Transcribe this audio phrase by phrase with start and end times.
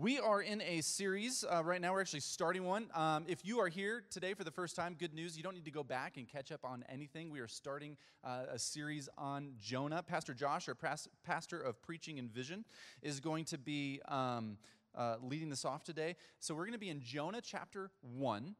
[0.00, 1.92] We are in a series uh, right now.
[1.92, 2.86] We're actually starting one.
[2.94, 5.36] Um, if you are here today for the first time, good news.
[5.36, 7.30] You don't need to go back and catch up on anything.
[7.32, 10.04] We are starting uh, a series on Jonah.
[10.04, 12.64] Pastor Josh, our pas- pastor of preaching and vision,
[13.02, 14.58] is going to be um,
[14.96, 16.14] uh, leading this off today.
[16.38, 18.54] So we're going to be in Jonah chapter 1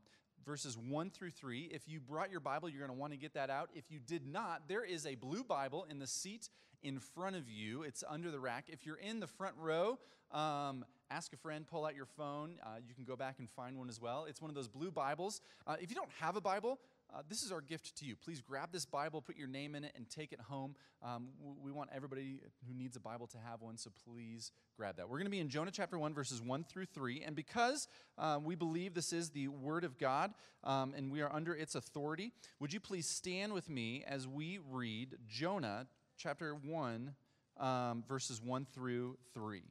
[0.44, 1.70] verses 1 through 3.
[1.72, 3.68] If you brought your Bible, you're going to want to get that out.
[3.74, 6.48] If you did not, there is a blue Bible in the seat
[6.82, 7.82] in front of you.
[7.82, 8.64] It's under the rack.
[8.68, 9.98] If you're in the front row,
[10.32, 12.56] um, ask a friend, pull out your phone.
[12.62, 14.26] Uh, you can go back and find one as well.
[14.28, 15.40] It's one of those blue Bibles.
[15.66, 16.78] Uh, if you don't have a Bible,
[17.14, 18.14] uh, this is our gift to you.
[18.16, 20.74] Please grab this Bible, put your name in it, and take it home.
[21.02, 21.28] Um,
[21.62, 25.08] we want everybody who needs a Bible to have one, so please grab that.
[25.08, 27.22] We're going to be in Jonah chapter 1, verses 1 through 3.
[27.24, 27.88] And because
[28.18, 30.32] um, we believe this is the Word of God
[30.64, 34.58] um, and we are under its authority, would you please stand with me as we
[34.70, 35.86] read Jonah
[36.18, 37.14] chapter 1,
[37.58, 39.62] um, verses 1 through 3.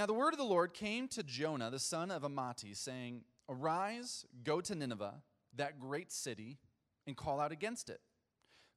[0.00, 3.20] Now the word of the Lord came to Jonah, the son of Amittai, saying,
[3.50, 5.20] Arise, go to Nineveh,
[5.56, 6.56] that great city,
[7.06, 8.00] and call out against it,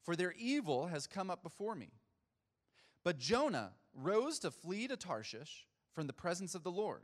[0.03, 1.91] for their evil has come up before me.
[3.05, 7.03] But Jonah rose to flee to Tarshish from the presence of the Lord.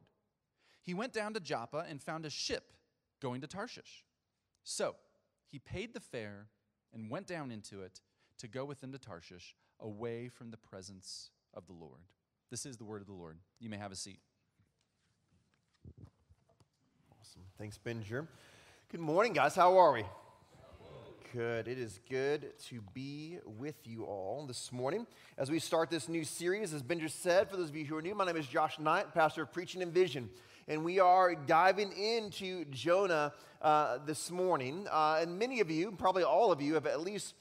[0.82, 2.74] He went down to Joppa and found a ship
[3.22, 4.04] going to Tarshish.
[4.66, 4.98] So
[5.50, 6.48] he paid the fare
[6.94, 8.02] and went down into it
[8.40, 12.02] to go with them to Tarshish, away from the presence of the Lord.
[12.50, 13.38] This is the word of the Lord.
[13.60, 14.20] You may have a seat.
[17.22, 17.44] Awesome.
[17.60, 18.28] Thanks, Benjer.
[18.92, 19.54] Good morning, guys.
[19.54, 20.04] How are we?
[21.32, 21.68] Good.
[21.68, 25.06] It is good to be with you all this morning
[25.38, 26.74] as we start this new series.
[26.74, 29.14] As Benjer said, for those of you who are new, my name is Josh Knight,
[29.14, 30.28] pastor of Preaching and Vision.
[30.68, 34.88] And we are diving into Jonah uh, this morning.
[34.90, 37.36] Uh, and many of you, probably all of you, have at least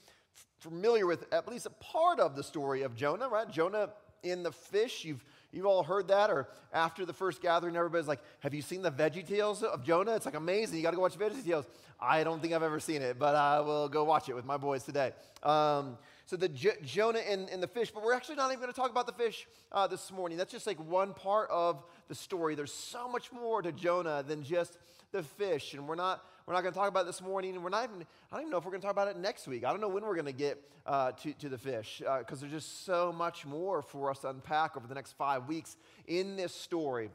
[0.59, 3.49] familiar with at least a part of the story of Jonah, right?
[3.49, 3.89] Jonah
[4.23, 5.05] in the fish.
[5.05, 8.81] You've You've all heard that, or after the first gathering, everybody's like, Have you seen
[8.83, 10.15] the Veggie Tales of Jonah?
[10.15, 10.77] It's like amazing.
[10.77, 11.65] You got to go watch Veggie Tales.
[11.99, 14.57] I don't think I've ever seen it, but I will go watch it with my
[14.57, 15.11] boys today.
[15.43, 15.97] Um,
[16.27, 18.79] so, the J- Jonah and, and, the fish, but we're actually not even going to
[18.79, 20.37] talk about the fish uh, this morning.
[20.37, 22.53] That's just like one part of the story.
[22.53, 24.77] There's so much more to Jonah than just
[25.11, 27.63] the fish, and we're not we're not going to talk about it this morning, and
[27.63, 29.47] we're not even, I don't even know if we're going to talk about it next
[29.47, 29.63] week.
[29.63, 32.41] I don't know when we're going to get uh, to, to the fish, because uh,
[32.41, 35.77] there's just so much more for us to unpack over the next five weeks
[36.07, 37.11] in this story.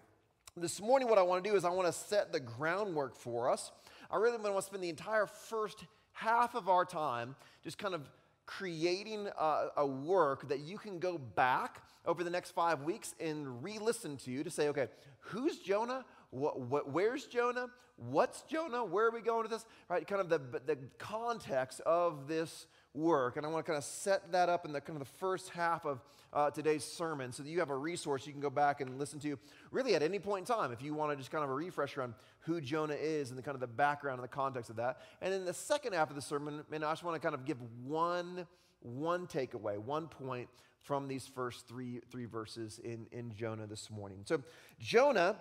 [0.57, 3.51] This morning, what I want to do is I want to set the groundwork for
[3.51, 3.73] us.
[4.09, 7.35] I really want to spend the entire first half of our time
[7.65, 8.09] just kind of
[8.47, 13.65] creating a, a, work that you can go back over the next five weeks and
[13.65, 14.87] re listen to to say, okay,
[15.19, 16.05] who's Jonah?
[16.35, 17.69] What, what, where's Jonah?
[17.97, 18.85] What's Jonah?
[18.85, 19.65] Where are we going with this?
[19.89, 23.37] Right, kind of the, the context of this work.
[23.37, 25.51] And I want to kind of set that up in the kind of the first
[25.51, 26.01] half of
[26.33, 29.21] uh, today's sermon so that you have a resource you can go back and listen
[29.21, 29.39] to
[29.71, 32.03] really at any point in time if you want to just kind of a refresher
[32.03, 35.03] on who Jonah is and the kind of the background and the context of that.
[35.23, 37.45] And in the second half of the sermon, and I just want to kind of
[37.45, 38.45] give one,
[38.81, 40.49] one takeaway, one point
[40.81, 44.19] from these first three, three verses in, in Jonah this morning.
[44.25, 44.43] So
[44.79, 45.37] Jonah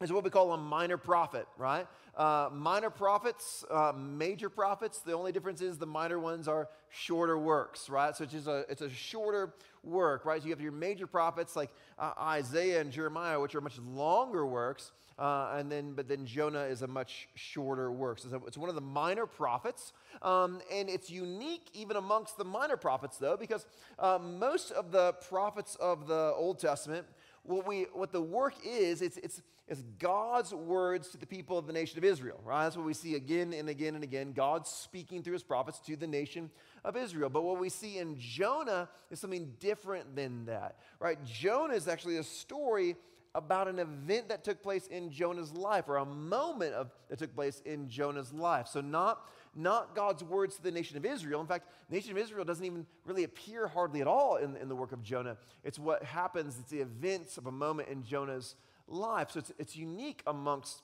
[0.00, 1.84] is what we call a minor prophet, right?
[2.16, 7.36] Uh, minor prophets, uh, major prophets, the only difference is the minor ones are shorter
[7.36, 8.14] works, right?
[8.14, 10.40] So it's just a, it's a shorter work, right?
[10.40, 14.46] So you have your major prophets like uh, Isaiah and Jeremiah, which are much longer
[14.46, 18.20] works, uh, and then, but then Jonah is a much shorter work.
[18.20, 19.92] So it's one of the minor prophets,
[20.22, 23.66] um, and it's unique even amongst the minor prophets, though, because
[23.98, 27.04] uh, most of the prophets of the Old Testament,
[27.48, 31.66] what, we, what the work is, it's, it's, it's God's words to the people of
[31.66, 32.64] the nation of Israel, right?
[32.64, 34.32] That's what we see again and again and again.
[34.32, 36.50] God speaking through his prophets to the nation
[36.84, 37.30] of Israel.
[37.30, 41.18] But what we see in Jonah is something different than that, right?
[41.24, 42.96] Jonah is actually a story
[43.34, 47.34] about an event that took place in Jonah's life or a moment of, that took
[47.34, 48.68] place in Jonah's life.
[48.68, 51.40] So, not, not God's words to the nation of Israel.
[51.40, 54.68] In fact, the nation of Israel doesn't even really appear hardly at all in, in
[54.68, 55.36] the work of Jonah.
[55.64, 59.30] It's what happens, it's the events of a moment in Jonah's life.
[59.30, 60.82] So, it's, it's unique amongst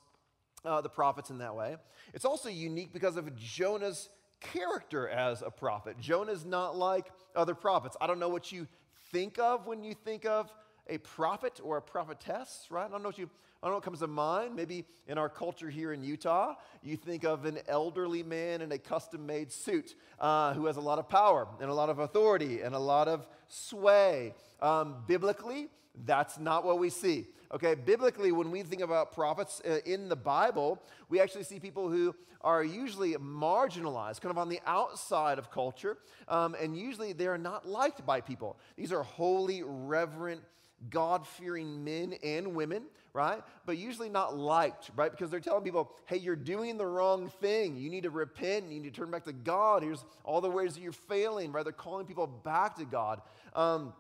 [0.65, 1.77] uh, the prophets in that way.
[2.13, 4.09] It's also unique because of Jonah's
[4.41, 5.99] character as a prophet.
[5.99, 7.97] Jonah's not like other prophets.
[8.01, 8.67] I don't know what you
[9.11, 10.53] think of when you think of
[10.89, 12.87] a prophet or a prophetess, right?
[12.87, 13.31] I don't know what you
[13.63, 14.55] I don't know what comes to mind.
[14.55, 18.77] Maybe in our culture here in Utah, you think of an elderly man in a
[18.79, 22.61] custom made suit uh, who has a lot of power and a lot of authority
[22.61, 24.35] and a lot of sway.
[24.61, 25.71] Um, biblically,
[26.05, 27.27] That's not what we see.
[27.53, 31.89] Okay, biblically, when we think about prophets uh, in the Bible, we actually see people
[31.89, 35.97] who are usually marginalized, kind of on the outside of culture,
[36.29, 38.59] um, and usually they're not liked by people.
[38.77, 40.43] These are holy, reverent,
[40.91, 43.43] God fearing men and women, right?
[43.67, 45.11] But usually not liked, right?
[45.11, 47.77] Because they're telling people, hey, you're doing the wrong thing.
[47.77, 48.71] You need to repent.
[48.71, 49.83] You need to turn back to God.
[49.83, 51.65] Here's all the ways that you're failing, right?
[51.65, 53.21] They're calling people back to God.
[53.55, 53.93] Um,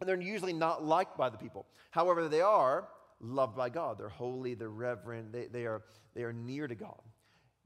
[0.00, 1.66] and they're usually not liked by the people.
[1.90, 2.88] However, they are
[3.20, 3.98] loved by God.
[3.98, 5.82] They're holy, they're reverent, they, they, are,
[6.14, 7.00] they are near to God.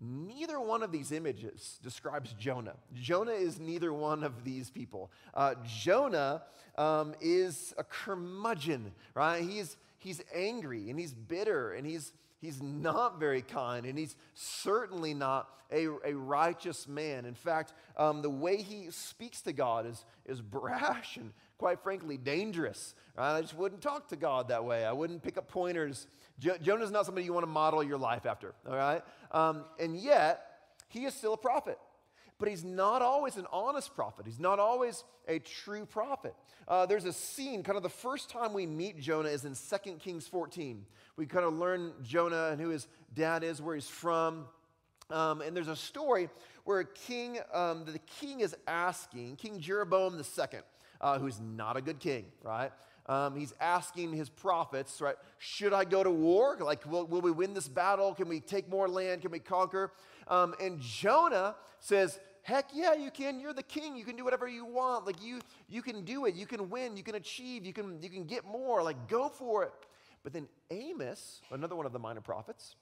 [0.00, 2.76] Neither one of these images describes Jonah.
[2.94, 5.10] Jonah is neither one of these people.
[5.34, 6.42] Uh, Jonah
[6.78, 9.42] um, is a curmudgeon, right?
[9.42, 15.12] He's, he's angry and he's bitter and he's, he's not very kind and he's certainly
[15.12, 17.26] not a, a righteous man.
[17.26, 22.16] In fact, um, the way he speaks to God is, is brash and quite frankly,
[22.16, 22.94] dangerous.
[23.18, 23.36] Right?
[23.36, 24.86] I just wouldn't talk to God that way.
[24.86, 26.06] I wouldn't pick up pointers.
[26.38, 29.02] Jo- Jonah's not somebody you want to model your life after, all right?
[29.30, 30.44] Um, and yet,
[30.88, 31.78] he is still a prophet.
[32.38, 34.24] But he's not always an honest prophet.
[34.24, 36.34] He's not always a true prophet.
[36.66, 39.92] Uh, there's a scene, kind of the first time we meet Jonah is in 2
[39.96, 40.86] Kings 14.
[41.16, 44.46] We kind of learn Jonah and who his dad is, where he's from.
[45.10, 46.28] Um, and there's a story
[46.64, 50.60] where a king, um, the king is asking, King Jeroboam II,
[51.00, 52.70] uh, who's not a good king, right?
[53.10, 55.16] Um, he's asking his prophets, right?
[55.38, 56.56] Should I go to war?
[56.60, 58.14] Like, will, will we win this battle?
[58.14, 59.22] Can we take more land?
[59.22, 59.90] Can we conquer?
[60.28, 63.40] Um, and Jonah says, Heck yeah, you can.
[63.40, 63.96] You're the king.
[63.96, 65.06] You can do whatever you want.
[65.06, 66.36] Like you, you can do it.
[66.36, 66.96] You can win.
[66.96, 67.66] You can achieve.
[67.66, 68.80] You can, you can get more.
[68.80, 69.72] Like go for it.
[70.22, 72.76] But then Amos, another one of the minor prophets,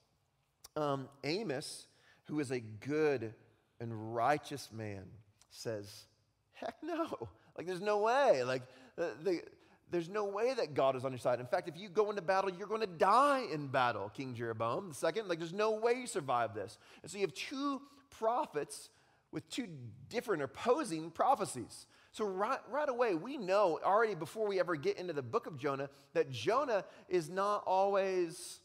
[0.77, 1.87] um, Amos,
[2.25, 3.33] who is a good
[3.81, 5.05] and righteous man,
[5.51, 6.05] says,
[6.53, 7.29] Heck no.
[7.57, 8.45] Like, there's no way.
[8.45, 8.63] Like,
[8.97, 9.43] the, the,
[9.91, 11.41] there's no way that God is on your side.
[11.41, 14.89] In fact, if you go into battle, you're going to die in battle, King Jeroboam.
[14.89, 16.79] The second, like, there's no way you survive this.
[17.03, 17.81] And so you have two
[18.11, 18.91] prophets
[19.33, 19.69] with two
[20.09, 21.87] different opposing prophecies.
[22.13, 25.59] So, right, right away, we know already before we ever get into the book of
[25.59, 28.61] Jonah that Jonah is not always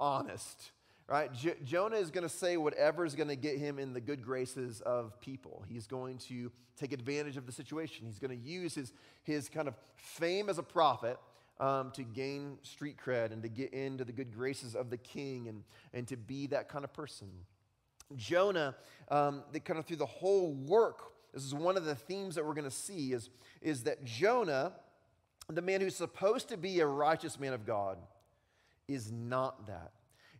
[0.00, 0.70] honest
[1.08, 1.30] right?
[1.64, 4.82] Jonah is going to say whatever is going to get him in the good graces
[4.82, 5.64] of people.
[5.68, 8.06] He's going to take advantage of the situation.
[8.06, 11.18] He's going to use his, his kind of fame as a prophet
[11.60, 15.48] um, to gain street cred and to get into the good graces of the king
[15.48, 15.64] and,
[15.94, 17.28] and to be that kind of person.
[18.14, 18.74] Jonah,
[19.10, 22.44] um, they kind of through the whole work, this is one of the themes that
[22.44, 23.30] we're going to see is,
[23.62, 24.72] is that Jonah,
[25.48, 27.98] the man who's supposed to be a righteous man of God,
[28.86, 29.92] is not that.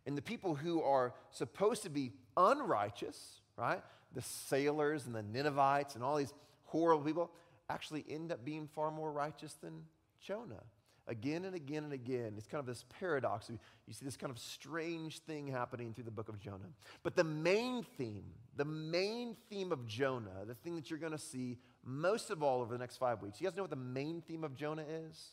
[0.05, 3.81] And the people who are supposed to be unrighteous, right?
[4.13, 7.31] The sailors and the Ninevites and all these horrible people
[7.69, 9.83] actually end up being far more righteous than
[10.21, 10.63] Jonah.
[11.07, 12.35] Again and again and again.
[12.37, 13.49] It's kind of this paradox.
[13.49, 16.69] You see this kind of strange thing happening through the book of Jonah.
[17.01, 18.25] But the main theme,
[18.55, 22.61] the main theme of Jonah, the thing that you're going to see most of all
[22.61, 25.29] over the next five weeks, you guys know what the main theme of Jonah is?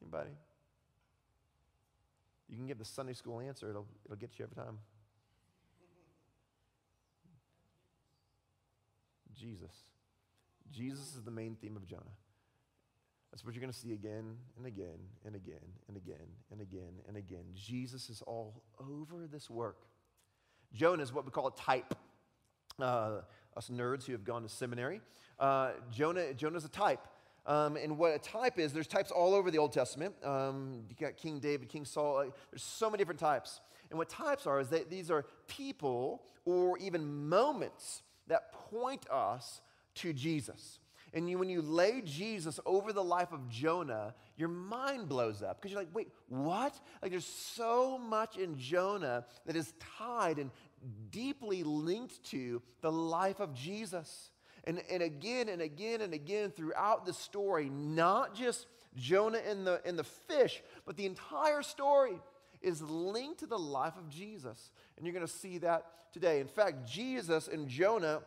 [0.00, 0.30] Anybody?
[2.50, 4.78] You can give the Sunday school answer, it'll, it'll get you every time.
[9.34, 9.72] Jesus.
[10.70, 12.02] Jesus is the main theme of Jonah.
[13.30, 16.16] That's what you're going to see again and again and again and again
[16.50, 17.44] and again and again.
[17.54, 19.86] Jesus is all over this work.
[20.72, 21.94] Jonah is what we call a type.
[22.78, 23.20] Uh,
[23.56, 25.00] us nerds who have gone to seminary,
[25.38, 27.06] uh, Jonah, is a type.
[27.50, 30.14] Um, and what a type is, there's types all over the Old Testament.
[30.22, 33.60] Um, you got King David, King Saul, there's so many different types.
[33.90, 39.62] And what types are is that these are people or even moments that point us
[39.96, 40.78] to Jesus.
[41.12, 45.60] And you, when you lay Jesus over the life of Jonah, your mind blows up
[45.60, 46.78] because you're like, wait, what?
[47.02, 50.52] Like there's so much in Jonah that is tied and
[51.10, 54.30] deeply linked to the life of Jesus.
[54.64, 59.80] And, and again and again and again throughout the story, not just Jonah and the,
[59.84, 62.20] and the fish, but the entire story
[62.60, 64.70] is linked to the life of Jesus.
[64.96, 66.40] And you're going to see that today.
[66.40, 68.20] In fact, Jesus and Jonah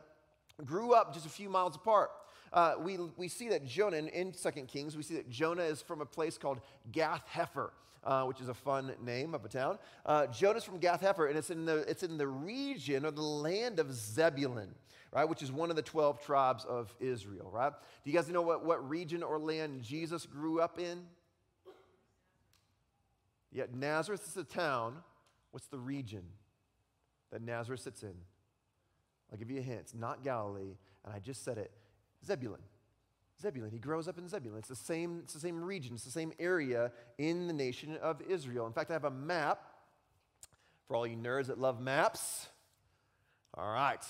[0.65, 2.11] grew up just a few miles apart.
[2.51, 5.81] Uh, we, we see that Jonah, in, in 2 Kings, we see that Jonah is
[5.81, 6.61] from a place called
[6.91, 7.69] Gath Hepher.
[8.05, 9.79] Uh, which is a fun name of a town.
[10.05, 13.21] Uh, Jonah's from Gath Hepher, and it's in, the, it's in the region or the
[13.21, 14.75] land of Zebulun
[15.13, 17.71] right, which is one of the 12 tribes of Israel, right?
[18.03, 21.03] Do you guys know what, what region or land Jesus grew up in?
[23.51, 24.95] Yeah, Nazareth is a town.
[25.51, 26.23] What's the region
[27.31, 28.15] that Nazareth sits in?
[29.31, 29.79] I'll give you a hint.
[29.81, 31.71] It's not Galilee, and I just said it
[32.25, 32.61] Zebulun.
[33.41, 33.71] Zebulun.
[33.71, 34.59] He grows up in Zebulun.
[34.59, 38.21] It's the same, it's the same region, it's the same area in the nation of
[38.21, 38.65] Israel.
[38.65, 39.59] In fact, I have a map
[40.87, 42.47] for all you nerds that love maps.
[43.55, 44.03] All right.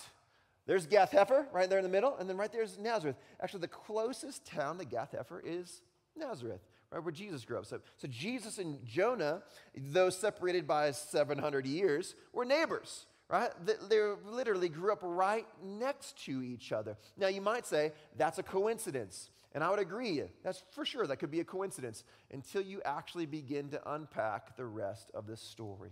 [0.66, 3.16] There's Gath Hepher right there in the middle, and then right there's Nazareth.
[3.42, 5.82] Actually, the closest town to Gath Hepher is
[6.16, 7.66] Nazareth, right where Jesus grew up.
[7.66, 9.42] So, so Jesus and Jonah,
[9.76, 13.50] though separated by 700 years, were neighbors right?
[13.64, 16.96] They literally grew up right next to each other.
[17.16, 19.30] Now, you might say that's a coincidence.
[19.52, 22.02] And I would agree, that's for sure, that could be a coincidence
[22.32, 25.90] until you actually begin to unpack the rest of this story.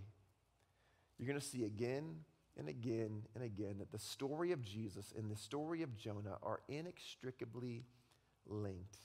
[1.17, 2.17] You're going to see again
[2.57, 6.59] and again and again that the story of Jesus and the story of Jonah are
[6.69, 7.83] inextricably
[8.47, 8.97] linked.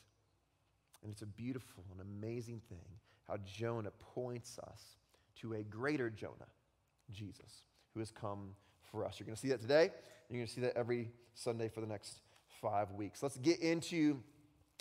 [1.03, 4.83] And it's a beautiful and amazing thing how Jonah points us
[5.41, 6.49] to a greater Jonah,
[7.11, 7.63] Jesus
[7.95, 8.55] who has come
[8.91, 9.19] for us.
[9.19, 9.91] You're going to see that today.
[10.29, 12.21] You're going to see that every Sunday for the next
[12.61, 13.23] five weeks.
[13.23, 14.21] Let's get into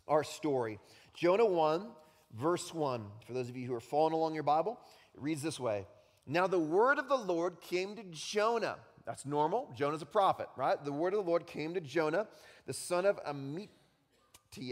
[0.08, 0.80] our story.
[1.14, 1.88] Jonah 1,
[2.34, 3.06] verse 1.
[3.26, 4.80] For those of you who are following along your Bible,
[5.14, 5.86] it reads this way
[6.28, 8.78] Now the word of the Lord came to Jonah.
[9.06, 9.74] That's normal.
[9.76, 10.84] Jonah's a prophet, right?
[10.84, 12.28] The word of the Lord came to Jonah,
[12.66, 13.70] the son of Amittai.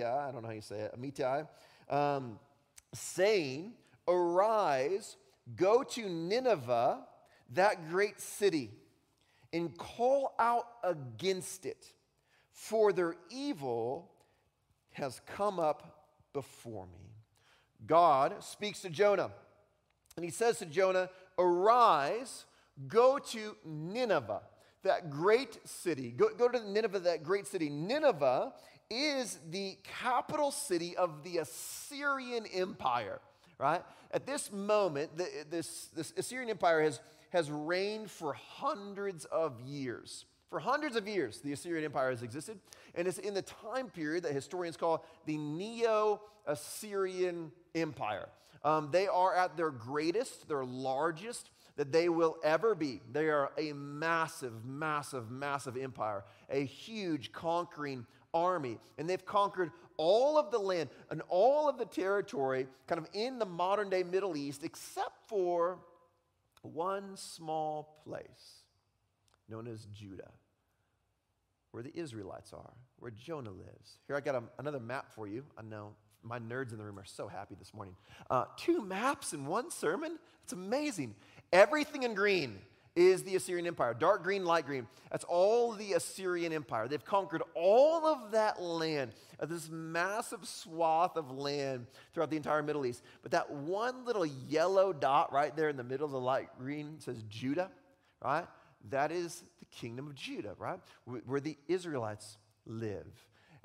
[0.04, 1.00] I don't know how you say it.
[1.00, 1.48] Amittai.
[1.90, 2.40] Um,
[2.94, 3.74] saying,
[4.08, 5.16] Arise,
[5.56, 7.00] go to Nineveh
[7.54, 8.72] that great city
[9.54, 11.94] and call out against it,
[12.52, 14.12] for their evil
[14.92, 17.14] has come up before me.
[17.86, 19.32] God speaks to Jonah,
[20.16, 22.46] and he says to Jonah, Arise,
[22.88, 24.42] go to Nineveh,
[24.84, 26.12] that great city.
[26.12, 27.70] Go, go to Nineveh, that great city.
[27.70, 28.54] Nineveh
[28.90, 33.20] is the capital city of the Assyrian Empire,
[33.58, 33.84] right?
[34.12, 37.00] At this moment, the, this, this Assyrian Empire has
[37.36, 40.26] has reigned for hundreds of years.
[40.50, 42.60] For hundreds of years, the Assyrian Empire has existed,
[42.94, 48.30] and it's in the time period that historians call the Neo Assyrian Empire.
[48.66, 53.00] Um, they are at their greatest, their largest that they will ever be.
[53.12, 60.38] They are a massive, massive, massive empire, a huge conquering army, and they've conquered all
[60.38, 64.36] of the land and all of the territory kind of in the modern day Middle
[64.36, 65.78] East, except for
[66.64, 68.64] one small place
[69.48, 70.32] known as Judah,
[71.70, 74.00] where the Israelites are, where Jonah lives.
[74.08, 75.44] Here, I got a, another map for you.
[75.56, 75.94] I know
[76.26, 77.96] my nerds in the room are so happy this morning.
[78.30, 80.18] Uh, two maps in one sermon?
[80.44, 81.16] It's amazing.
[81.54, 82.60] Everything in green
[82.96, 83.94] is the Assyrian Empire.
[83.94, 84.88] Dark green, light green.
[85.12, 86.88] That's all the Assyrian Empire.
[86.88, 92.64] They've conquered all of that land, uh, this massive swath of land throughout the entire
[92.64, 93.04] Middle East.
[93.22, 97.00] But that one little yellow dot right there in the middle of the light green
[97.00, 97.70] says Judah,
[98.24, 98.48] right?
[98.90, 100.80] That is the kingdom of Judah, right?
[101.26, 103.08] Where the Israelites live.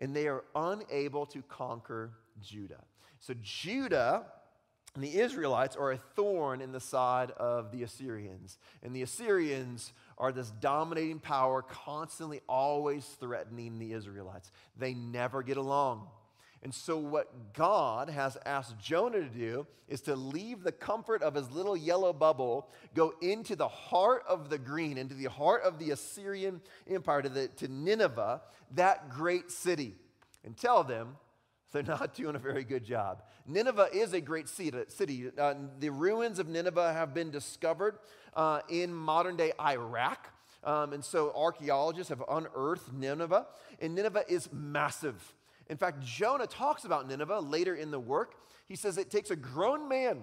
[0.01, 2.85] And they are unable to conquer Judah.
[3.21, 4.25] So Judah
[4.95, 8.59] and the Israelites are a thorn in the side of the Assyrians.
[8.83, 14.51] And the Assyrians are this dominating power, constantly always threatening the Israelites.
[14.77, 16.09] They never get along.
[16.63, 21.35] And so, what God has asked Jonah to do is to leave the comfort of
[21.35, 25.79] his little yellow bubble, go into the heart of the green, into the heart of
[25.79, 28.43] the Assyrian Empire, to, the, to Nineveh,
[28.73, 29.95] that great city,
[30.45, 31.17] and tell them
[31.73, 33.23] they're not doing a very good job.
[33.47, 35.31] Nineveh is a great city.
[35.39, 37.99] Uh, the ruins of Nineveh have been discovered
[38.35, 40.33] uh, in modern day Iraq.
[40.65, 43.47] Um, and so archaeologists have unearthed Nineveh,
[43.81, 45.35] and Nineveh is massive.
[45.69, 48.35] In fact, Jonah talks about Nineveh later in the work.
[48.67, 50.23] He says it takes a grown man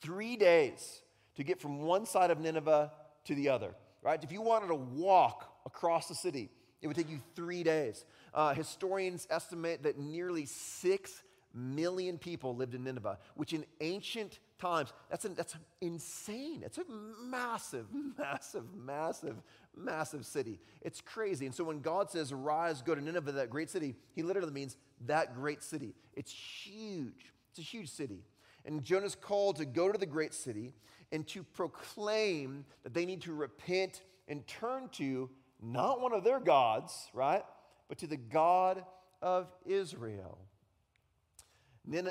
[0.00, 1.02] three days
[1.36, 2.90] to get from one side of Nineveh
[3.26, 4.22] to the other, right?
[4.22, 6.50] If you wanted to walk across the city,
[6.82, 8.04] it would take you three days.
[8.36, 11.24] Uh, historians estimate that nearly six
[11.54, 16.62] million people lived in Nineveh, which in ancient times, that's, an, that's insane.
[16.62, 16.84] It's a
[17.24, 17.86] massive,
[18.18, 19.36] massive, massive,
[19.74, 20.60] massive city.
[20.82, 21.46] It's crazy.
[21.46, 24.76] And so when God says, Arise, go to Nineveh, that great city, he literally means
[25.06, 25.94] that great city.
[26.12, 27.32] It's huge.
[27.50, 28.22] It's a huge city.
[28.66, 30.74] And Jonah's called to go to the great city
[31.10, 35.30] and to proclaim that they need to repent and turn to
[35.62, 37.44] not one of their gods, right?
[37.88, 38.84] But to the God
[39.22, 40.38] of Israel.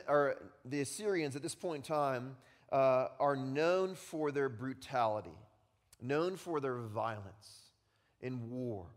[0.07, 2.37] or the Assyrians at this point in time
[2.71, 5.37] uh, are known for their brutality,
[6.01, 7.71] known for their violence
[8.21, 8.87] in war.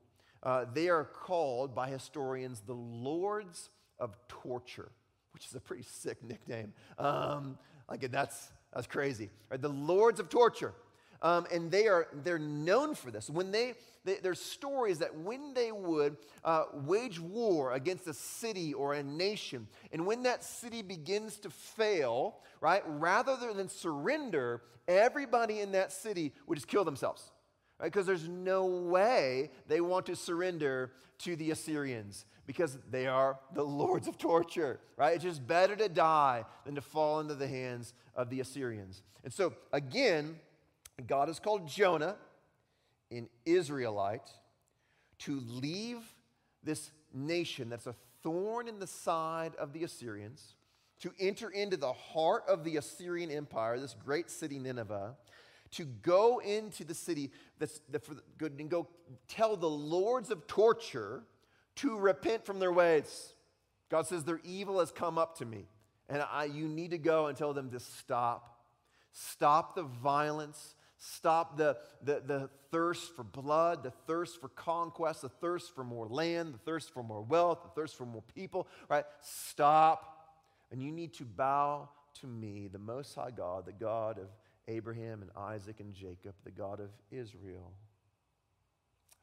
[0.42, 4.90] Uh, they are called by historians the Lords of Torture,
[5.32, 6.72] which is a pretty sick nickname.
[6.98, 7.58] Um,
[7.88, 9.30] like that's that's crazy.
[9.50, 9.60] Right?
[9.60, 10.74] The Lords of Torture.
[11.22, 13.28] Um, and they are they're known for this.
[13.28, 18.72] When they, they there's stories that when they would uh, wage war against a city
[18.72, 25.60] or a nation, and when that city begins to fail, right, rather than surrender, everybody
[25.60, 27.32] in that city would just kill themselves,
[27.80, 27.86] right?
[27.86, 33.62] Because there's no way they want to surrender to the Assyrians because they are the
[33.64, 35.14] lords of torture, right?
[35.14, 39.02] It's just better to die than to fall into the hands of the Assyrians.
[39.24, 40.36] And so again
[41.06, 42.16] God has called Jonah,
[43.10, 44.28] an Israelite,
[45.20, 45.98] to leave
[46.62, 50.54] this nation that's a thorn in the side of the Assyrians,
[51.00, 55.14] to enter into the heart of the Assyrian Empire, this great city, Nineveh,
[55.72, 58.88] to go into the city that's for good and go
[59.28, 61.22] tell the lords of torture
[61.76, 63.34] to repent from their ways.
[63.88, 65.66] God says, Their evil has come up to me,
[66.08, 68.58] and I, you need to go and tell them to stop.
[69.12, 75.28] Stop the violence Stop the, the, the thirst for blood, the thirst for conquest, the
[75.28, 79.04] thirst for more land, the thirst for more wealth, the thirst for more people, right?
[79.20, 80.16] Stop.
[80.72, 81.88] And you need to bow
[82.20, 84.26] to me, the Most High God, the God of
[84.66, 87.72] Abraham and Isaac and Jacob, the God of Israel.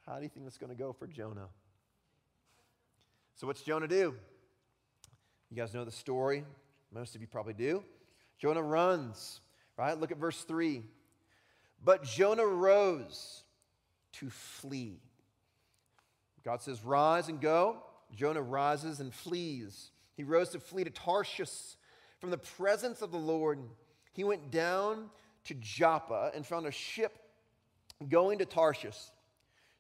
[0.06, 1.50] How do you think that's going to go for Jonah?
[3.36, 4.16] So, what's Jonah do?
[5.52, 6.46] You guys know the story.
[6.94, 7.84] Most of you probably do.
[8.40, 9.42] Jonah runs,
[9.78, 10.00] right?
[10.00, 10.84] Look at verse 3.
[11.84, 13.44] But Jonah rose
[14.14, 15.00] to flee.
[16.44, 17.84] God says, Rise and go.
[18.14, 19.92] Jonah rises and flees.
[20.16, 21.76] He rose to flee to Tarshish
[22.20, 23.60] from the presence of the Lord.
[24.14, 25.10] He went down
[25.46, 27.18] to Joppa and found a ship
[28.08, 28.98] going to Tarshish.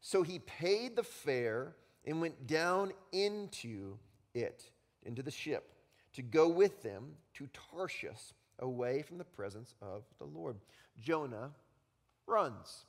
[0.01, 1.75] So he paid the fare
[2.05, 3.97] and went down into
[4.33, 4.69] it,
[5.03, 5.71] into the ship,
[6.13, 10.57] to go with them to Tarshish, away from the presence of the Lord.
[11.01, 11.51] Jonah
[12.27, 12.85] runs.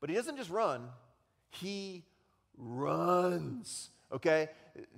[0.00, 0.88] But he doesn't just run,
[1.50, 2.04] he
[2.56, 3.90] runs.
[4.12, 4.48] Okay?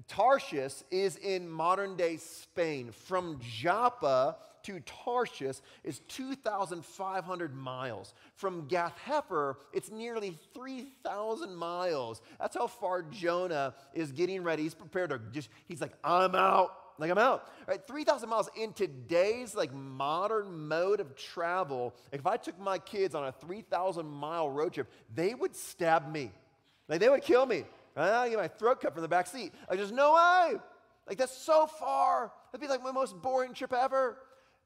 [0.08, 2.90] Tarshish is in modern day Spain.
[2.92, 8.14] From Joppa to Tarshish is 2,500 miles.
[8.34, 12.20] From Gath Hepher, it's nearly 3,000 miles.
[12.38, 14.64] That's how far Jonah is getting ready.
[14.64, 16.72] He's prepared to just, he's like, I'm out.
[16.98, 17.48] Like I'm out.
[17.66, 17.84] Right?
[17.86, 23.24] 3,000 miles in today's like modern mode of travel, if I took my kids on
[23.24, 26.32] a 3,000 mile road trip, they would stab me.
[26.88, 27.64] Like they would kill me.
[27.96, 29.52] Ah, I get my throat cut from the back seat.
[29.68, 30.58] Like there's no way.
[31.08, 32.32] Like that's so far.
[32.52, 34.18] That'd be like my most boring trip ever.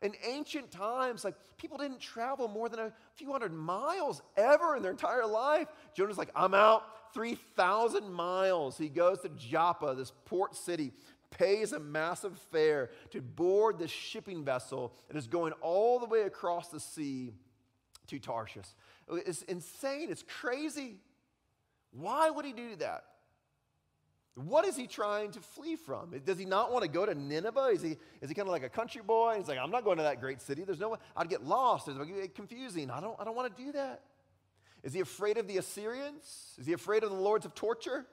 [0.03, 4.83] In ancient times, like people didn't travel more than a few hundred miles ever in
[4.83, 5.69] their entire life.
[5.95, 8.79] Jonah's like, I'm out 3,000 miles.
[8.79, 10.93] He goes to Joppa, this port city
[11.31, 16.23] pays a massive fare to board this shipping vessel that is going all the way
[16.23, 17.33] across the sea
[18.09, 18.67] to Tarshish.
[19.11, 20.09] It's insane.
[20.11, 20.97] It's crazy.
[21.93, 23.05] Why would he do that?
[24.35, 26.15] What is he trying to flee from?
[26.25, 27.71] Does he not want to go to Nineveh?
[27.73, 29.35] Is he, is he kind of like a country boy?
[29.37, 30.65] He's like, I'm not going to that great city.
[30.65, 30.99] There's no way.
[31.17, 31.89] I'd get lost.
[31.89, 32.91] It'd confusing.
[32.91, 34.03] I don't, I don't want to do that.
[34.83, 36.55] Is he afraid of the Assyrians?
[36.59, 38.07] Is he afraid of the lords of torture?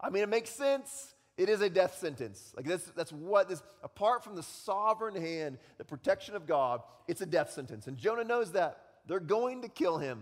[0.00, 1.13] I mean, it makes sense.
[1.36, 2.52] It is a death sentence.
[2.56, 7.20] Like that's, that's what this, apart from the sovereign hand, the protection of God, it's
[7.22, 7.86] a death sentence.
[7.86, 8.80] And Jonah knows that.
[9.06, 10.20] They're going to kill him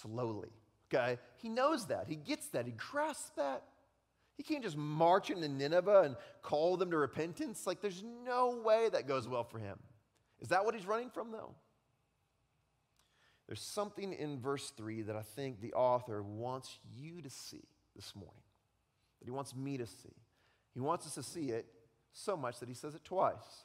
[0.00, 0.50] slowly.
[0.92, 1.18] Okay?
[1.36, 2.06] He knows that.
[2.08, 2.66] He gets that.
[2.66, 3.64] He grasps that.
[4.36, 7.66] He can't just march into Nineveh and call them to repentance.
[7.66, 9.78] Like, there's no way that goes well for him.
[10.40, 11.54] Is that what he's running from, though?
[13.48, 17.64] There's something in verse 3 that I think the author wants you to see
[17.96, 18.42] this morning
[19.18, 20.14] that he wants me to see.
[20.74, 21.66] He wants us to see it
[22.12, 23.64] so much that he says it twice.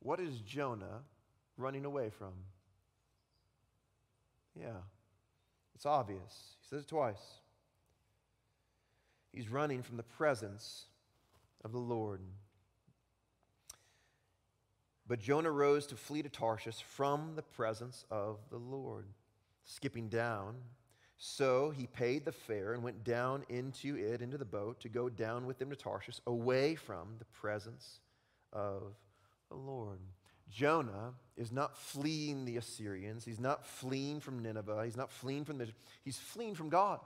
[0.00, 1.02] What is Jonah
[1.56, 2.32] running away from?
[4.58, 4.82] Yeah,
[5.74, 6.56] it's obvious.
[6.60, 7.40] He says it twice.
[9.32, 10.86] He's running from the presence
[11.64, 12.20] of the Lord.
[15.06, 19.06] But Jonah rose to flee to Tarshish from the presence of the Lord.
[19.64, 20.56] Skipping down
[21.18, 25.08] so he paid the fare and went down into it, into the boat, to go
[25.08, 27.98] down with them to Tarshish, away from the presence
[28.52, 28.94] of
[29.48, 29.98] the Lord.
[30.48, 33.24] Jonah is not fleeing the Assyrians.
[33.24, 34.84] He's not fleeing from Nineveh.
[34.84, 35.68] He's not fleeing from the.
[36.04, 37.00] He's fleeing from God,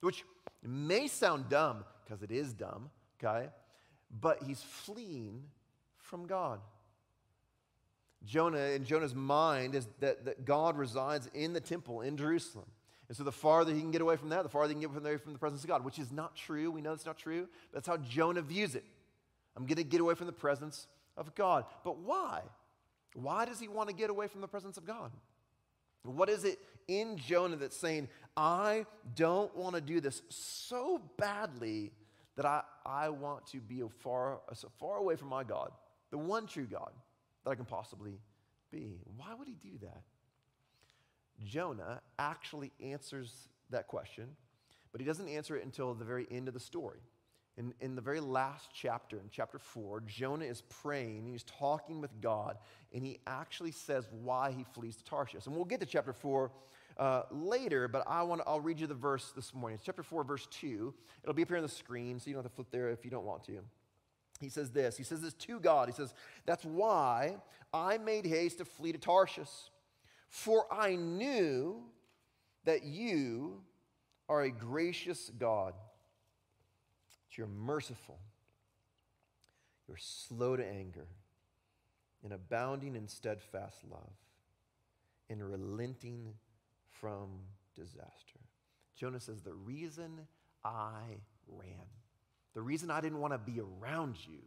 [0.00, 0.24] which
[0.62, 2.90] may sound dumb because it is dumb,
[3.22, 3.48] okay?
[4.20, 5.42] But he's fleeing
[5.98, 6.60] from God.
[8.24, 12.66] Jonah, in Jonah's mind, is that, that God resides in the temple in Jerusalem.
[13.08, 15.00] And so the farther he can get away from that, the farther he can get
[15.00, 16.70] away from the presence of God, which is not true.
[16.70, 17.48] We know it's not true.
[17.72, 18.84] That's how Jonah views it.
[19.56, 21.64] I'm going to get away from the presence of God.
[21.84, 22.42] But why?
[23.14, 25.10] Why does he want to get away from the presence of God?
[26.04, 31.92] What is it in Jonah that's saying, I don't want to do this so badly
[32.36, 35.72] that I, I want to be far, as far away from my God,
[36.10, 36.92] the one true God
[37.44, 38.20] that I can possibly
[38.70, 39.00] be?
[39.16, 40.02] Why would he do that?
[41.44, 44.36] Jonah actually answers that question,
[44.92, 47.00] but he doesn't answer it until the very end of the story.
[47.56, 52.20] In, in the very last chapter, in chapter 4, Jonah is praying, he's talking with
[52.20, 52.56] God,
[52.94, 55.46] and he actually says why he flees to Tarshish.
[55.46, 56.52] And we'll get to chapter 4
[56.98, 59.74] uh, later, but I want I'll read you the verse this morning.
[59.74, 60.94] It's chapter 4, verse 2.
[61.22, 63.04] It'll be up here on the screen, so you don't have to flip there if
[63.04, 63.60] you don't want to.
[64.40, 65.88] He says this He says this to God.
[65.88, 66.14] He says,
[66.46, 67.36] That's why
[67.72, 69.48] I made haste to flee to Tarshish,
[70.28, 71.82] for I knew
[72.64, 73.62] that you
[74.28, 75.74] are a gracious God
[77.38, 78.18] you're merciful,
[79.86, 81.06] you're slow to anger,
[82.24, 84.12] and abounding in steadfast love,
[85.30, 86.34] and relenting
[87.00, 87.28] from
[87.76, 88.40] disaster.
[88.96, 90.26] Jonah says, The reason
[90.64, 91.02] I
[91.46, 91.86] ran,
[92.54, 94.40] the reason I didn't want to be around you,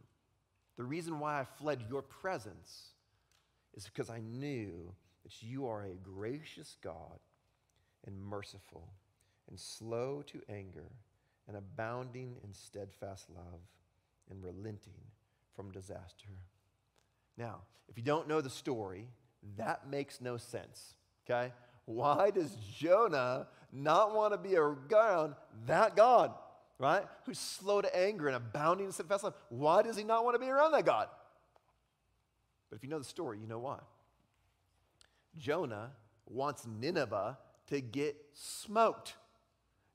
[0.76, 2.90] the reason why I fled your presence
[3.74, 7.20] is because I knew that you are a gracious God
[8.06, 8.94] and merciful
[9.50, 10.92] and slow to anger
[11.48, 13.60] and abounding in steadfast love
[14.30, 14.94] and relenting
[15.56, 16.30] from disaster.
[17.38, 19.08] Now, if you don't know the story,
[19.58, 20.94] that makes no sense,
[21.26, 21.52] okay?
[21.86, 26.34] Why does Jonah not want to be around that God,
[26.78, 27.04] right?
[27.26, 29.34] Who's slow to anger and abounding in steadfast love?
[29.50, 31.08] Why does he not want to be around that God?
[32.70, 33.80] But if you know the story, you know why.
[35.38, 35.92] Jonah
[36.26, 39.16] wants Nineveh to get smoked.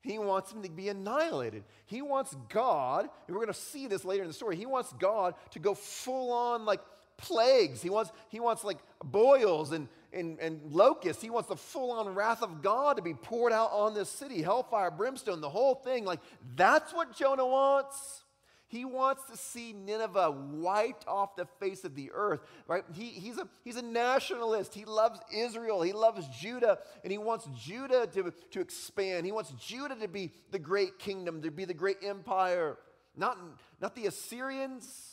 [0.01, 1.65] He wants them to be annihilated.
[1.87, 4.93] He wants God, and we're going to see this later in the story, he wants
[4.99, 6.81] God to go full on like
[7.17, 7.83] plagues.
[7.83, 11.23] He wants, he wants like boils and, and, and locusts.
[11.23, 14.43] He wants the full on wrath of God to be poured out on this city
[14.43, 16.05] hellfire, brimstone, the whole thing.
[16.05, 16.21] Like,
[16.55, 18.23] that's what Jonah wants.
[18.69, 22.85] He wants to see Nineveh wiped off the face of the earth, right?
[22.93, 24.75] He, he's, a, he's a nationalist.
[24.75, 25.83] He loves Israel.
[25.83, 29.25] He loves Judah, and he wants Judah to, to expand.
[29.25, 32.77] He wants Judah to be the great kingdom, to be the great empire,
[33.17, 33.39] not,
[33.81, 35.13] not the Assyrians.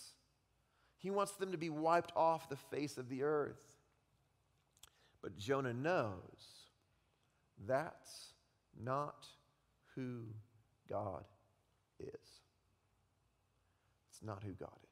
[0.98, 3.62] He wants them to be wiped off the face of the earth.
[5.22, 6.14] But Jonah knows
[7.68, 8.34] that's
[8.82, 9.28] not
[9.96, 10.24] who
[10.90, 11.24] God
[12.00, 12.43] is
[14.24, 14.90] not who God is.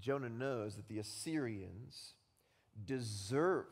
[0.00, 2.14] Jonah knows that the Assyrians
[2.86, 3.66] deserve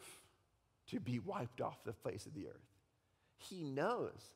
[0.88, 2.54] to be wiped off the face of the earth.
[3.36, 4.32] He knows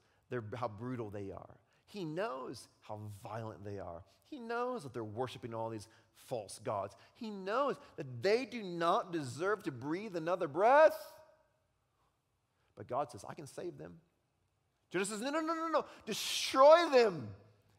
[0.54, 1.58] how brutal they are.
[1.86, 4.02] He knows how violent they are.
[4.30, 6.96] He knows that they're worshiping all these false gods.
[7.14, 10.96] He knows that they do not deserve to breathe another breath.
[12.76, 13.94] But God says, I can save them.
[14.90, 15.84] Jonah says, No, no, no, no, no.
[16.06, 17.28] Destroy them.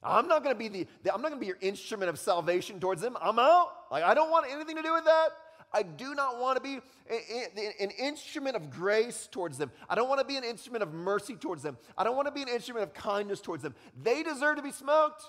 [0.04, 0.68] I'm not going to be
[1.04, 3.18] the, I'm not going to be your instrument of salvation towards them.
[3.22, 3.70] I'm out.
[3.92, 5.30] Like I don't want anything to do with that.
[5.74, 9.72] I do not want to be an instrument of grace towards them.
[9.90, 11.78] I don't want to be an instrument of mercy towards them.
[11.98, 13.74] I don't want to be an instrument of kindness towards them.
[14.04, 15.24] They deserve to be smoked.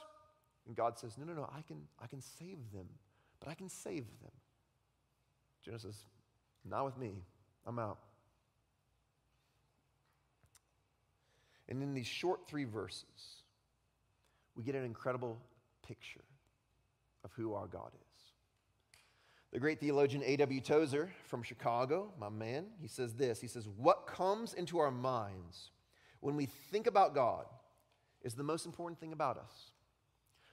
[0.67, 2.87] And God says, No, no, no, I can, I can save them,
[3.41, 4.33] but I can save them.
[5.65, 5.97] Jonah says,
[6.69, 7.23] Not with me.
[7.67, 7.99] I'm out.
[11.69, 13.44] And in these short three verses,
[14.57, 15.39] we get an incredible
[15.87, 16.25] picture
[17.25, 18.15] of who our God is.
[19.53, 20.61] The great theologian A.W.
[20.61, 23.41] Tozer from Chicago, my man, he says this.
[23.41, 25.71] He says, What comes into our minds
[26.21, 27.47] when we think about God
[28.23, 29.71] is the most important thing about us.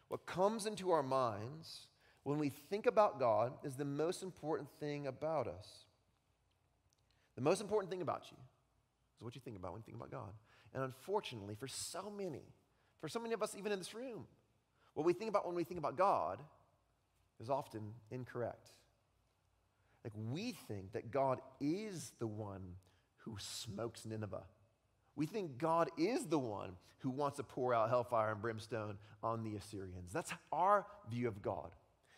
[0.07, 1.87] What comes into our minds
[2.23, 5.85] when we think about God is the most important thing about us.
[7.35, 8.37] The most important thing about you
[9.17, 10.33] is what you think about when you think about God.
[10.73, 12.43] And unfortunately, for so many,
[13.01, 14.25] for so many of us, even in this room,
[14.93, 16.39] what we think about when we think about God
[17.41, 18.69] is often incorrect.
[20.03, 22.75] Like we think that God is the one
[23.17, 24.43] who smokes Nineveh.
[25.15, 29.43] We think God is the one who wants to pour out hellfire and brimstone on
[29.43, 30.13] the Assyrians.
[30.13, 31.71] That's our view of God.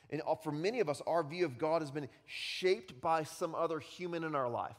[0.09, 3.79] And for many of us, our view of God has been shaped by some other
[3.79, 4.75] human in our life.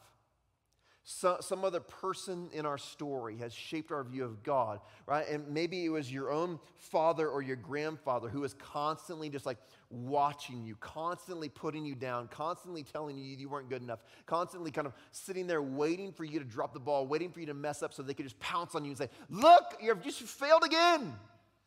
[1.06, 5.28] So, some other person in our story has shaped our view of God, right?
[5.28, 9.58] And maybe it was your own father or your grandfather who was constantly just like
[9.90, 14.86] watching you, constantly putting you down, constantly telling you you weren't good enough, constantly kind
[14.86, 17.82] of sitting there waiting for you to drop the ball, waiting for you to mess
[17.82, 21.12] up so they could just pounce on you and say, Look, you've just failed again.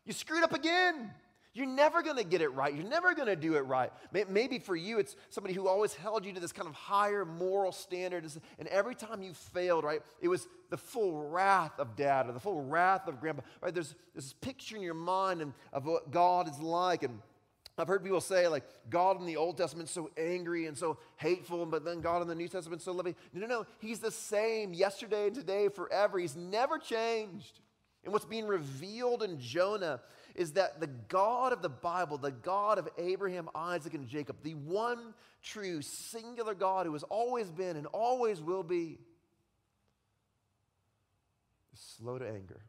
[0.04, 1.12] You screwed up again.
[1.58, 2.72] You're never going to get it right.
[2.72, 3.92] You're never going to do it right.
[4.12, 7.72] Maybe for you, it's somebody who always held you to this kind of higher moral
[7.72, 8.32] standard.
[8.60, 12.40] And every time you failed, right, it was the full wrath of dad or the
[12.40, 13.74] full wrath of grandpa, right?
[13.74, 17.02] There's, there's this picture in your mind of what God is like.
[17.02, 17.22] And
[17.76, 21.66] I've heard people say, like, God in the Old Testament so angry and so hateful,
[21.66, 23.16] but then God in the New Testament so loving.
[23.34, 23.66] No, no, no.
[23.80, 26.20] He's the same yesterday and today, forever.
[26.20, 27.62] He's never changed.
[28.04, 30.02] And what's being revealed in Jonah
[30.38, 34.54] is that the God of the Bible, the God of Abraham, Isaac, and Jacob, the
[34.54, 39.00] one true, singular God who has always been and always will be,
[41.74, 42.62] is slow to anger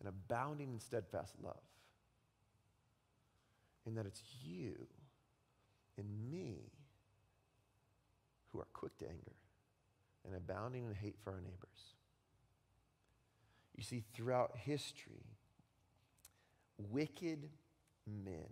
[0.00, 1.60] and abounding in steadfast love.
[3.84, 4.74] And that it's you
[5.98, 6.56] and me
[8.48, 9.36] who are quick to anger
[10.26, 11.94] and abounding in hate for our neighbors.
[13.76, 15.24] You see, throughout history,
[16.90, 17.48] wicked
[18.06, 18.48] men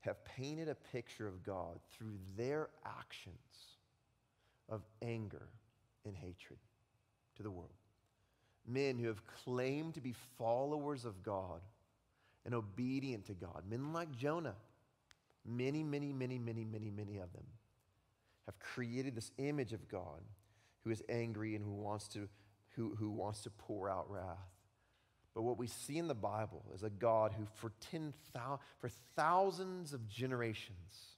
[0.00, 3.38] have painted a picture of God through their actions
[4.68, 5.48] of anger
[6.04, 6.58] and hatred
[7.36, 7.70] to the world.
[8.66, 11.60] Men who have claimed to be followers of God
[12.44, 13.62] and obedient to God.
[13.68, 14.54] Men like Jonah,
[15.46, 17.46] many, many, many, many, many, many of them
[18.46, 20.20] have created this image of God
[20.82, 22.28] who is angry and who wants to,
[22.76, 24.53] who, who wants to pour out wrath.
[25.34, 28.14] But what we see in the Bible is a God who, for, 10,
[28.78, 31.16] for thousands of generations,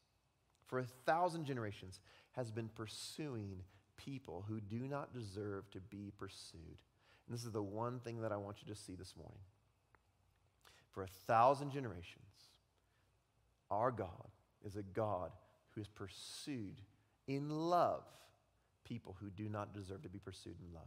[0.66, 2.00] for a thousand generations,
[2.32, 3.62] has been pursuing
[3.96, 6.78] people who do not deserve to be pursued.
[7.26, 9.38] And this is the one thing that I want you to see this morning.
[10.92, 12.24] For a thousand generations,
[13.70, 14.28] our God
[14.64, 15.30] is a God
[15.74, 16.80] who has pursued
[17.26, 18.04] in love
[18.84, 20.84] people who do not deserve to be pursued in love.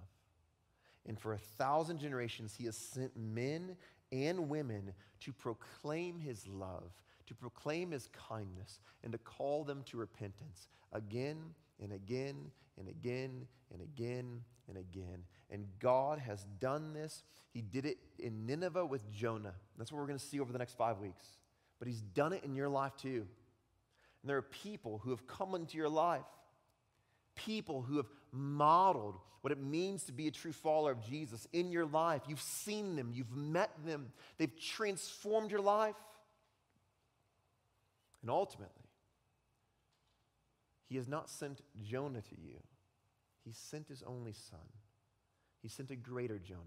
[1.07, 3.75] And for a thousand generations, he has sent men
[4.11, 6.91] and women to proclaim his love,
[7.27, 11.37] to proclaim his kindness, and to call them to repentance again
[11.81, 15.23] and again and again and again and again.
[15.49, 17.23] And God has done this.
[17.51, 19.55] He did it in Nineveh with Jonah.
[19.77, 21.25] That's what we're going to see over the next five weeks.
[21.79, 23.25] But he's done it in your life too.
[24.21, 26.25] And there are people who have come into your life,
[27.35, 31.71] people who have modeled what it means to be a true follower of Jesus in
[31.71, 32.23] your life.
[32.27, 35.95] You've seen them, you've met them, they've transformed your life.
[38.21, 38.89] And ultimately,
[40.87, 42.59] He has not sent Jonah to you,
[43.45, 44.59] He sent His only Son.
[45.61, 46.61] He sent a greater Jonah.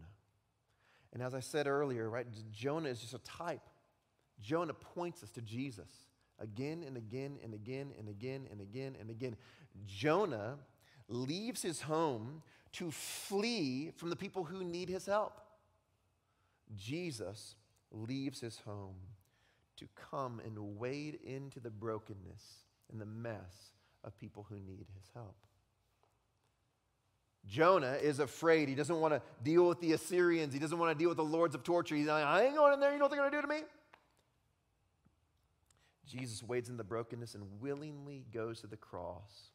[1.15, 3.63] And as I said earlier, right, Jonah is just a type.
[4.41, 5.91] Jonah points us to Jesus
[6.39, 9.37] again and again and again and again and again and again.
[9.87, 10.59] Jonah
[11.13, 15.41] leaves his home to flee from the people who need his help.
[16.77, 17.57] Jesus
[17.91, 18.97] leaves his home
[19.77, 23.73] to come and wade into the brokenness and the mess
[24.05, 25.37] of people who need his help.
[27.47, 28.69] Jonah is afraid.
[28.69, 30.55] He doesn't want to deal with the Assyrians.
[30.55, 31.97] He doesn't want to deal with the lords of torture.
[31.97, 32.93] He's like, I ain't going in there.
[32.93, 33.63] You know what they're going to do to me?
[36.07, 39.52] Jesus wades in the brokenness and willingly goes to the cross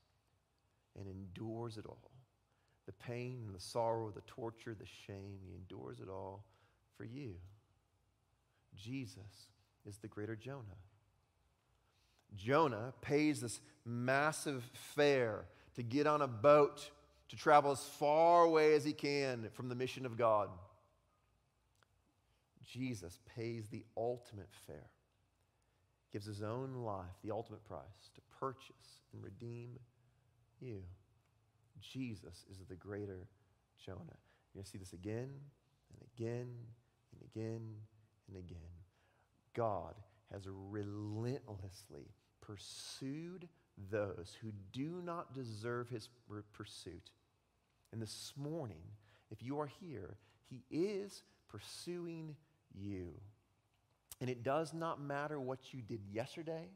[0.98, 2.12] and endures it all
[2.88, 5.40] the pain and the sorrow, the torture, the shame.
[5.46, 6.46] He endures it all
[6.96, 7.36] for you.
[8.76, 9.50] Jesus
[9.86, 10.64] is the greater Jonah.
[12.36, 14.64] Jonah pays this massive
[14.96, 16.90] fare to get on a boat
[17.30, 20.50] to travel as far away as he can from the mission of God.
[22.64, 24.90] Jesus pays the ultimate fare,
[26.12, 29.78] gives his own life, the ultimate price, to purchase and redeem
[30.62, 30.82] you.
[31.82, 33.28] Jesus is the greater
[33.84, 34.00] Jonah.
[34.54, 35.30] You're going to see this again
[35.92, 36.48] and again
[37.12, 37.62] and again
[38.28, 38.58] and again.
[39.54, 39.96] God
[40.32, 43.48] has relentlessly pursued
[43.92, 46.10] those who do not deserve his
[46.54, 47.12] pursuit.
[47.92, 48.82] And this morning,
[49.32, 50.18] if you are here,
[50.50, 52.36] he is pursuing
[52.74, 53.10] you.
[54.20, 56.70] And it does not matter what you did yesterday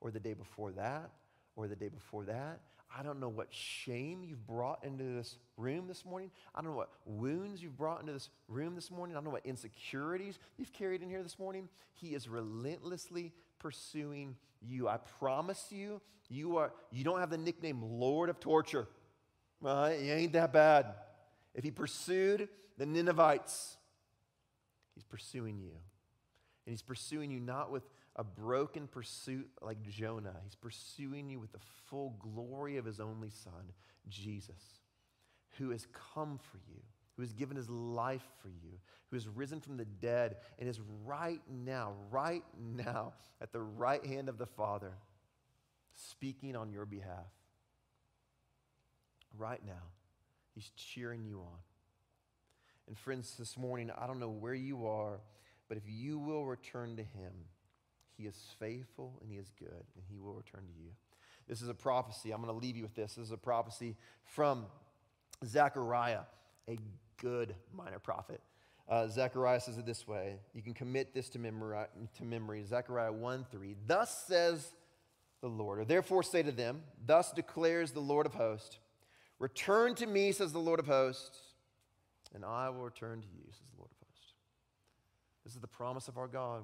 [0.00, 1.10] or the day before that
[1.56, 2.60] or the day before that.
[2.96, 6.30] I don't know what shame you've brought into this room this morning.
[6.54, 9.14] I don't know what wounds you've brought into this room this morning.
[9.14, 11.68] I don't know what insecurities you've carried in here this morning.
[11.94, 14.88] He is relentlessly pursuing you.
[14.88, 18.86] I promise you, you, are, you don't have the nickname Lord of Torture.
[19.60, 19.98] Right?
[20.00, 20.86] You ain't that bad.
[21.54, 23.76] If he pursued the Ninevites,
[24.94, 25.72] he's pursuing you.
[26.66, 27.82] And he's pursuing you not with
[28.16, 30.36] a broken pursuit like Jonah.
[30.44, 33.72] He's pursuing you with the full glory of his only Son,
[34.08, 34.62] Jesus,
[35.58, 36.82] who has come for you
[37.16, 38.78] who has given his life for you,
[39.10, 44.04] who has risen from the dead and is right now, right now, at the right
[44.04, 44.92] hand of the Father,
[45.94, 47.26] speaking on your behalf.
[49.36, 49.82] Right now,
[50.54, 51.58] he's cheering you on.
[52.88, 55.20] And friends, this morning, I don't know where you are,
[55.72, 57.32] but if you will return to him,
[58.18, 60.90] he is faithful and he is good, and he will return to you.
[61.48, 62.30] This is a prophecy.
[62.30, 63.14] I'm going to leave you with this.
[63.14, 64.66] This is a prophecy from
[65.46, 66.24] Zechariah,
[66.68, 66.76] a
[67.16, 68.42] good minor prophet.
[68.86, 70.34] Uh, Zechariah says it this way.
[70.52, 71.78] You can commit this to memory.
[72.18, 72.62] To memory.
[72.64, 73.74] Zechariah 1 3.
[73.86, 74.74] Thus says
[75.40, 78.78] the Lord, or therefore say to them, Thus declares the Lord of hosts,
[79.38, 81.38] Return to me, says the Lord of hosts,
[82.34, 84.01] and I will return to you, says the Lord of hosts.
[85.44, 86.62] This is the promise of our God.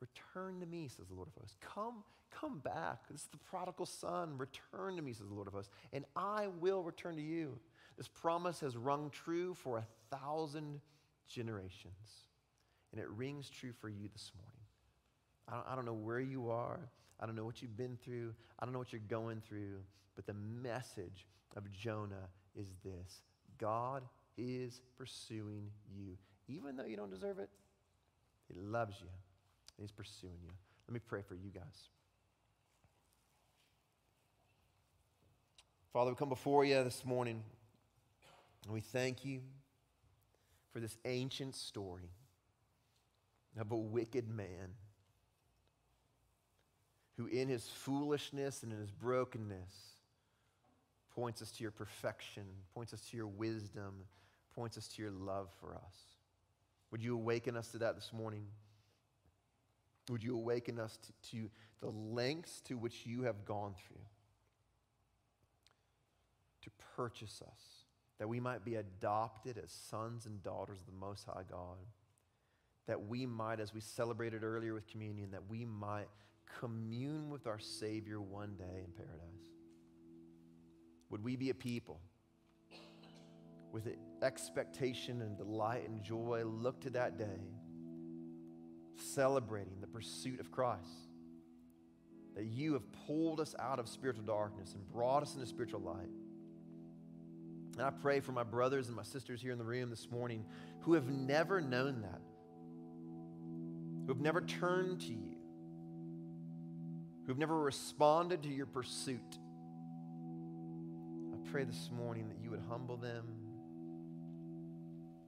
[0.00, 1.56] Return to me, says the Lord of hosts.
[1.60, 3.08] Come, come back.
[3.10, 4.36] This is the prodigal son.
[4.38, 7.58] Return to me, says the Lord of hosts, and I will return to you.
[7.96, 10.80] This promise has rung true for a thousand
[11.28, 12.28] generations,
[12.92, 14.54] and it rings true for you this morning.
[15.48, 16.80] I don't, I don't know where you are.
[17.20, 18.34] I don't know what you've been through.
[18.58, 19.78] I don't know what you're going through.
[20.16, 23.22] But the message of Jonah is this
[23.58, 24.02] God
[24.36, 26.16] is pursuing you.
[26.48, 27.48] Even though you don't deserve it,
[28.52, 29.08] He loves you.
[29.80, 30.52] He's pursuing you.
[30.88, 31.88] Let me pray for you guys.
[35.92, 37.42] Father, we come before you this morning
[38.64, 39.40] and we thank you
[40.72, 42.10] for this ancient story
[43.58, 44.74] of a wicked man
[47.16, 49.94] who, in his foolishness and in his brokenness,
[51.14, 52.42] points us to your perfection,
[52.74, 53.94] points us to your wisdom,
[54.54, 56.13] points us to your love for us.
[56.94, 58.46] Would you awaken us to that this morning?
[60.10, 64.06] Would you awaken us to, to the lengths to which you have gone through
[66.62, 67.60] to purchase us,
[68.20, 71.78] that we might be adopted as sons and daughters of the Most High God?
[72.86, 76.06] That we might, as we celebrated earlier with communion, that we might
[76.60, 79.50] commune with our Savior one day in paradise?
[81.10, 81.98] Would we be a people
[83.74, 83.88] with
[84.22, 87.40] expectation and delight and joy look to that day,
[88.96, 91.10] celebrating the pursuit of Christ?
[92.36, 96.08] That you have pulled us out of spiritual darkness and brought us into spiritual light.
[97.76, 100.46] And I pray for my brothers and my sisters here in the room this morning
[100.80, 102.20] who have never known that,
[104.06, 105.34] who have never turned to you
[107.26, 109.38] who've never responded to your pursuit.
[111.32, 113.24] I pray this morning that you would humble them.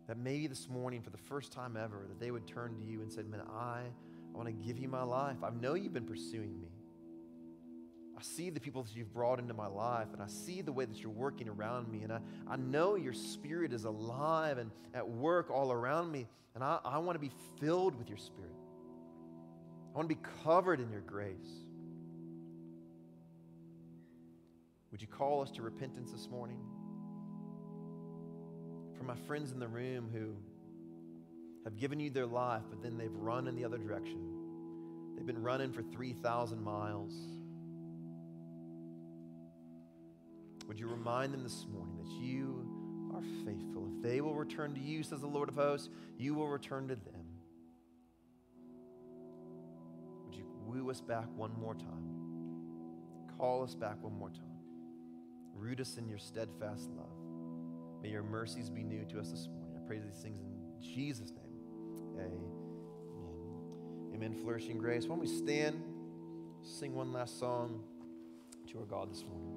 [0.07, 3.01] That maybe this morning, for the first time ever, that they would turn to you
[3.01, 3.83] and say, Man, I,
[4.33, 5.39] I want to give you my life.
[5.43, 6.69] I know you've been pursuing me.
[8.19, 10.87] I see the people that you've brought into my life, and I see the way
[10.87, 15.07] that you're working around me, and I, I know your spirit is alive and at
[15.07, 18.55] work all around me, and I, I want to be filled with your spirit.
[19.95, 21.35] I want to be covered in your grace.
[24.93, 26.59] Would you call us to repentance this morning?
[28.99, 30.35] For my friends in the room who
[31.65, 34.37] have given you their life, but then they've run in the other direction.
[35.17, 37.13] They've been running for 3,000 miles.
[40.69, 43.89] Would you remind them this morning that you are faithful?
[43.97, 46.97] If they will return to you, says the Lord of hosts, you will return to
[46.97, 47.27] them.
[50.25, 52.17] Would you woo us back one more time?
[53.39, 54.43] Call us back one more time.
[55.55, 57.26] Root us in your steadfast love.
[58.07, 59.75] May your mercies be new to us this morning.
[59.75, 61.51] I pray these things in Jesus' name.
[62.15, 62.39] Amen.
[64.15, 64.33] Amen.
[64.33, 65.07] Flourishing grace.
[65.07, 65.83] Why don't we stand,
[66.63, 67.83] sing one last song
[68.71, 69.56] to our God this morning?